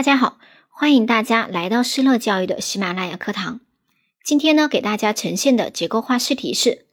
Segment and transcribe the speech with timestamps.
[0.00, 0.38] 大家好，
[0.70, 3.60] 欢迎大家来到施乐教育的喜马拉雅课堂。
[4.24, 6.86] 今天呢，给大家呈现的结构化试题是：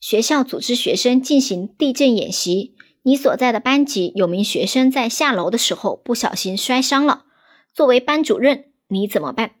[0.00, 7.24] 学校组织学生进行地震演习，你所在的班级有名学生在下楼的时候不小心摔伤了，
[7.72, 9.52] 作为班主任，你怎么办？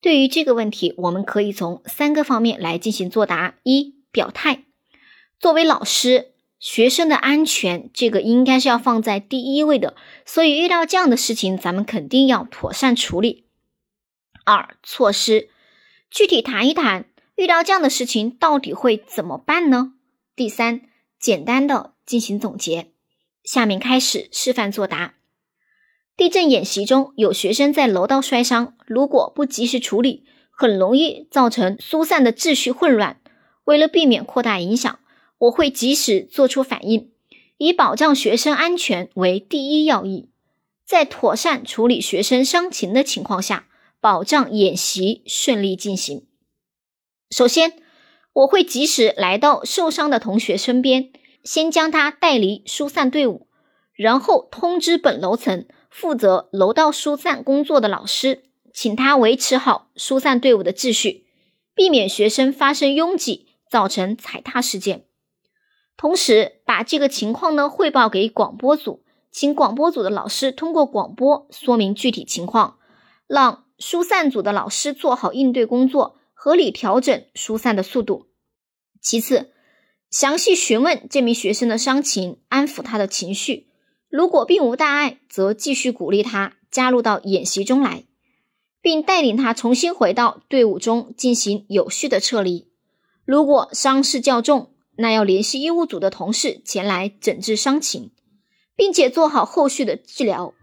[0.00, 4.64] 对于这个问题，我们可以从三个方面来进行作答：一、表态，
[5.38, 6.30] 作为老师。
[6.64, 9.94] 学生的安全，这个应该是要放在第一位的，
[10.24, 13.44] 所以遇到这样的事情，咱们肯定要妥善处理。
[14.46, 15.50] 二、措施，
[16.10, 17.04] 具体谈一谈，
[17.36, 19.92] 遇到这样的事情到底会怎么办呢？
[20.34, 20.80] 第三，
[21.20, 22.92] 简单的进行总结。
[23.42, 25.16] 下面开始示范作答。
[26.16, 33.20] 地震演习中有学生在楼道摔伤，如果不及时处理，很容易造成疏散的秩序混乱。
[33.64, 34.98] 为了避免扩大影响。
[35.38, 37.10] 我会及时做出反应，
[37.58, 40.28] 以保障学生安全为第一要义，
[40.86, 43.66] 在妥善处理学生伤情的情况下，
[44.00, 46.26] 保障演习顺利进行。
[47.30, 47.74] 首先，
[48.32, 51.10] 我会及时来到受伤的同学身边，
[51.42, 53.48] 先将他带离疏散队伍，
[53.92, 61.26] 然后通知本楼层负责楼道疏散工作的老师，请他维持好疏散队伍的秩序，
[61.74, 65.04] 避免学生发生拥挤，造成踩踏事件。
[65.96, 72.78] 同时，把这个情况呢汇报给广播组，请广播组的老师通过广播说明具体情况，
[73.26, 78.26] 让疏散组的老师做好应对工作，合理调整疏散的速度。
[79.00, 79.52] 其次，
[80.10, 83.68] 详细询问这名学生的伤情，安抚他的情绪。
[84.08, 88.04] 如果并无大碍，则继续鼓励他加入到演习中来，
[88.80, 92.68] 并带领他重新回到队伍中进行有序的撤离。
[93.24, 98.10] 如果伤势较重，那要联系医务组的同事前来诊治伤情，
[98.76, 100.54] 并且做好后续的治疗。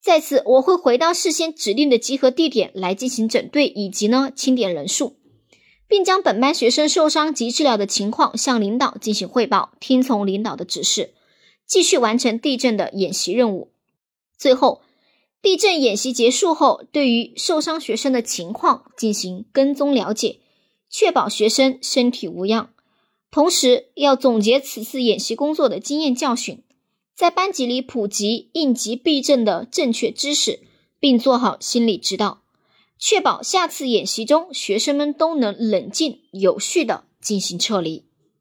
[0.00, 5.16] 再次，我会回到事先指定的集合地点来进行整队以及呢清点人数，
[5.88, 11.14] 并将本班学生受伤及治疗的情况向领导进行汇报，听从领导的指示，
[11.66, 13.72] 继续完成地震的演习任务。
[14.38, 14.82] 最后，
[15.42, 20.38] 地震演习结束后，对于受伤学生的情况进行跟踪了解，
[20.88, 22.70] 确保学生身体无恙。
[23.30, 26.62] 同时要总结此次演习工作的经验教训，
[27.14, 30.60] 在班级里普及应急避震的正确知识，
[30.98, 32.42] 并做好心理指导，
[32.98, 38.07] 确保下次演习中学生们都能冷静有序的进行撤离。